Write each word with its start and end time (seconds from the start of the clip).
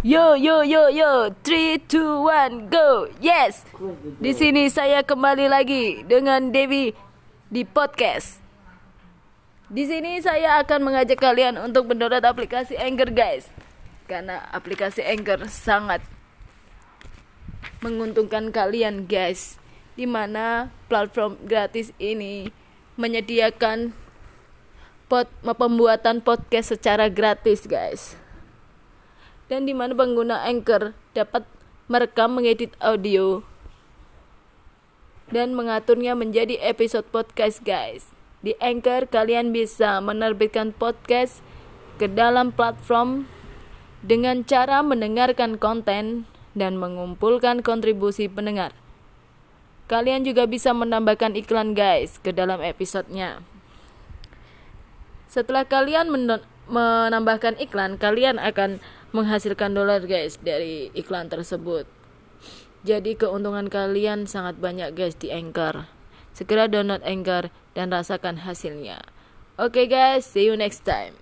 Yo 0.00 0.32
yo 0.32 0.64
yo 0.64 0.88
yo, 0.88 1.28
3 1.44 1.76
2 1.84 2.24
1 2.24 2.72
go. 2.72 3.04
Yes. 3.20 3.68
Di 4.16 4.32
sini 4.32 4.72
saya 4.72 5.04
kembali 5.04 5.44
lagi 5.44 6.08
dengan 6.08 6.48
Devi 6.48 6.96
di 7.52 7.68
podcast. 7.68 8.40
Di 9.68 9.84
sini 9.84 10.16
saya 10.24 10.56
akan 10.64 10.88
mengajak 10.88 11.20
kalian 11.20 11.60
untuk 11.60 11.84
mendownload 11.92 12.24
aplikasi 12.24 12.80
Anchor 12.80 13.12
guys. 13.12 13.52
Karena 14.08 14.48
aplikasi 14.56 15.04
Anchor 15.04 15.44
sangat 15.52 16.00
menguntungkan 17.84 18.56
kalian 18.56 19.04
guys. 19.04 19.60
Di 20.00 20.08
mana 20.08 20.72
platform 20.88 21.36
gratis 21.44 21.92
ini 22.00 22.48
menyediakan 22.96 23.92
pot 25.12 25.28
pembuatan 25.44 26.24
podcast 26.24 26.72
secara 26.72 27.12
gratis 27.12 27.68
guys 27.68 28.16
dan 29.50 29.66
di 29.66 29.74
mana 29.74 29.98
pengguna 29.98 30.46
Anchor 30.46 30.94
dapat 31.10 31.42
merekam 31.90 32.38
mengedit 32.38 32.70
audio 32.78 33.42
dan 35.34 35.58
mengaturnya 35.58 36.14
menjadi 36.14 36.54
episode 36.62 37.10
podcast 37.10 37.58
guys. 37.66 38.14
Di 38.46 38.54
Anchor 38.62 39.10
kalian 39.10 39.50
bisa 39.50 39.98
menerbitkan 39.98 40.70
podcast 40.70 41.42
ke 41.98 42.06
dalam 42.06 42.54
platform 42.54 43.26
dengan 44.00 44.46
cara 44.46 44.80
mendengarkan 44.80 45.58
konten 45.60 46.24
dan 46.54 46.78
mengumpulkan 46.78 47.60
kontribusi 47.60 48.30
pendengar. 48.30 48.72
Kalian 49.90 50.22
juga 50.22 50.46
bisa 50.46 50.70
menambahkan 50.70 51.34
iklan 51.34 51.74
guys 51.74 52.22
ke 52.22 52.30
dalam 52.30 52.62
episodenya. 52.62 53.42
Setelah 55.30 55.62
kalian 55.62 56.10
menambahkan 56.66 57.54
iklan, 57.62 58.02
kalian 58.02 58.42
akan 58.42 58.82
menghasilkan 59.14 59.78
dolar 59.78 60.02
guys 60.02 60.42
dari 60.42 60.90
iklan 60.90 61.30
tersebut. 61.30 61.86
Jadi 62.82 63.14
keuntungan 63.14 63.70
kalian 63.70 64.26
sangat 64.26 64.58
banyak 64.58 64.90
guys 64.98 65.14
di 65.14 65.30
Anchor. 65.30 65.86
Segera 66.34 66.66
download 66.66 67.06
Anchor 67.06 67.54
dan 67.78 67.94
rasakan 67.94 68.42
hasilnya. 68.42 69.06
Oke 69.54 69.86
okay 69.86 69.86
guys, 69.86 70.26
see 70.26 70.50
you 70.50 70.58
next 70.58 70.82
time. 70.82 71.14